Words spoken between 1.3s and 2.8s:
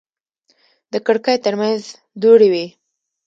ترمنځ دوړې وې.